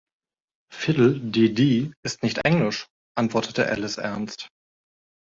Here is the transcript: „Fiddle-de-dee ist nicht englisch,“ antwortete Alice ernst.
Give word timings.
„Fiddle-de-dee 0.73 1.91
ist 2.03 2.23
nicht 2.23 2.39
englisch,“ 2.39 2.87
antwortete 3.15 3.67
Alice 3.69 3.97
ernst. 3.99 4.49